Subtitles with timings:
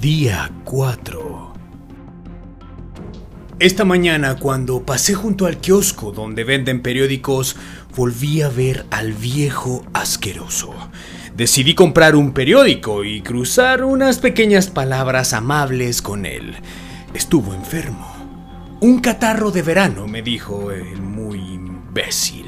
[0.00, 1.52] Día 4
[3.58, 7.56] Esta mañana cuando pasé junto al kiosco donde venden periódicos,
[7.94, 10.72] volví a ver al viejo asqueroso.
[11.36, 16.54] Decidí comprar un periódico y cruzar unas pequeñas palabras amables con él.
[17.12, 18.10] Estuvo enfermo.
[18.80, 22.46] Un catarro de verano, me dijo el muy imbécil.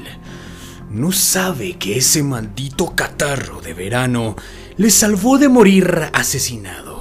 [0.89, 4.35] No sabe que ese maldito catarro de verano
[4.75, 6.92] le salvó de morir asesinado.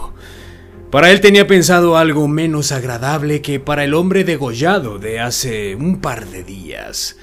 [0.92, 6.02] Para él tenía pensado algo menos agradable que para el hombre degollado de hace un
[6.02, 7.16] par de días.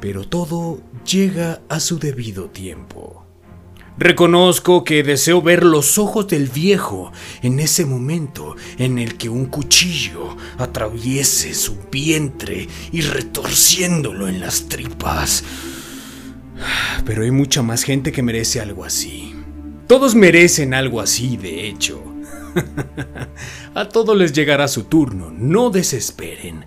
[0.00, 3.24] Pero todo llega a su debido tiempo.
[3.96, 9.46] Reconozco que deseo ver los ojos del viejo en ese momento en el que un
[9.46, 15.44] cuchillo atraviese su vientre y retorciéndolo en las tripas.
[17.04, 19.32] Pero hay mucha más gente que merece algo así.
[19.86, 22.05] Todos merecen algo así, de hecho.
[23.74, 26.64] a todos les llegará su turno, no desesperen.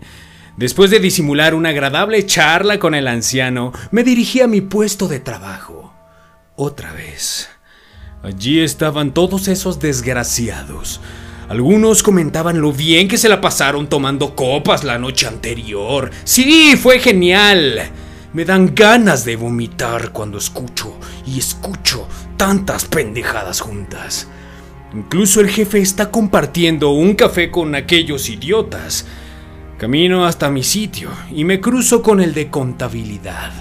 [0.57, 5.19] Después de disimular una agradable charla con el anciano, me dirigí a mi puesto de
[5.19, 5.93] trabajo
[6.55, 7.49] otra vez.
[8.21, 10.99] Allí estaban todos esos desgraciados.
[11.47, 16.11] Algunos comentaban lo bien que se la pasaron tomando copas la noche anterior.
[16.25, 17.89] Sí, fue genial.
[18.33, 24.27] Me dan ganas de vomitar cuando escucho y escucho tantas pendejadas juntas.
[24.93, 29.05] Incluso el jefe está compartiendo un café con aquellos idiotas.
[29.77, 33.51] Camino hasta mi sitio y me cruzo con el de contabilidad.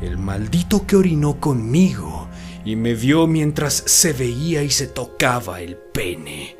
[0.00, 2.28] El maldito que orinó conmigo
[2.64, 6.56] y me vio mientras se veía y se tocaba el pene.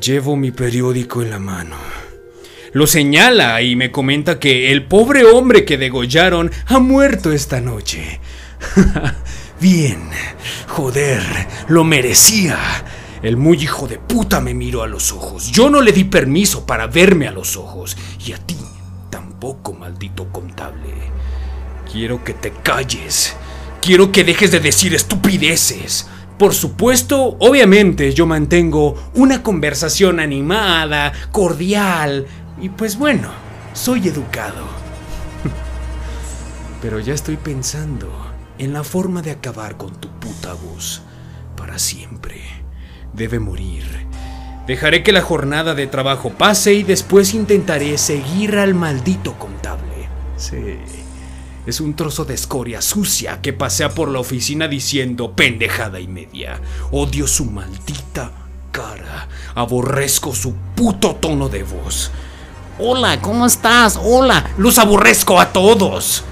[0.00, 1.76] Llevo mi periódico en la mano.
[2.72, 8.20] Lo señala y me comenta que el pobre hombre que degollaron ha muerto esta noche.
[9.60, 10.08] Bien,
[10.68, 11.22] joder,
[11.68, 12.58] lo merecía.
[13.20, 15.50] El muy hijo de puta me miró a los ojos.
[15.52, 17.94] Yo no le di permiso para verme a los ojos.
[18.24, 18.56] Y a ti
[19.10, 20.88] tampoco, maldito contable.
[21.92, 23.36] Quiero que te calles.
[23.82, 26.08] Quiero que dejes de decir estupideces.
[26.38, 32.26] Por supuesto, obviamente yo mantengo una conversación animada, cordial,
[32.62, 33.28] y pues bueno,
[33.74, 34.64] soy educado.
[36.80, 41.00] Pero ya estoy pensando en la forma de acabar con tu puta voz
[41.56, 42.42] para siempre.
[43.14, 43.84] Debe morir.
[44.66, 50.10] Dejaré que la jornada de trabajo pase y después intentaré seguir al maldito contable.
[50.36, 50.76] Sí.
[51.66, 56.60] Es un trozo de escoria sucia que pasea por la oficina diciendo pendejada y media.
[56.90, 58.30] Odio su maldita
[58.72, 59.26] cara.
[59.54, 62.10] Aborrezco su puto tono de voz.
[62.78, 63.98] Hola, ¿cómo estás?
[64.02, 66.24] Hola, los aborrezco a todos.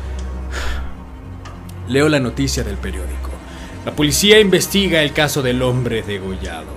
[1.88, 3.30] Leo la noticia del periódico.
[3.84, 6.68] La policía investiga el caso del hombre degollado.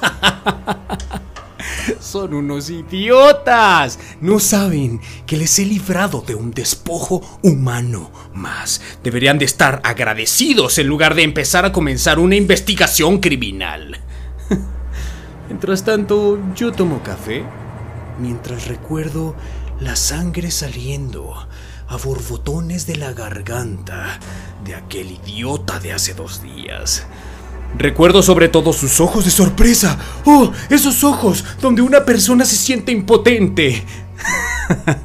[2.00, 3.98] Son unos idiotas.
[4.20, 8.80] No saben que les he librado de un despojo humano más.
[9.02, 14.00] Deberían de estar agradecidos en lugar de empezar a comenzar una investigación criminal.
[15.48, 17.44] Mientras tanto, yo tomo café
[18.18, 19.36] mientras recuerdo
[19.80, 21.46] la sangre saliendo
[21.88, 24.18] a borbotones de la garganta
[24.64, 27.06] de aquel idiota de hace dos días.
[27.78, 29.98] Recuerdo sobre todo sus ojos de sorpresa.
[30.24, 30.50] ¡Oh!
[30.70, 33.84] Esos ojos donde una persona se siente impotente.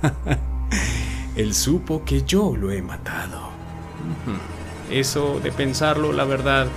[1.35, 3.51] Él supo que yo lo he matado.
[4.89, 6.67] Eso de pensarlo, la verdad,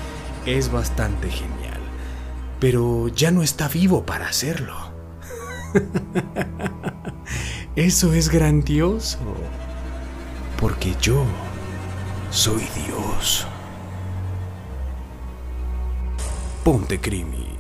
[0.46, 1.80] es bastante genial.
[2.60, 4.74] Pero ya no está vivo para hacerlo.
[7.76, 9.18] Eso es grandioso.
[10.60, 11.24] Porque yo
[12.30, 13.46] soy Dios.
[16.64, 17.53] Ponte Crimi.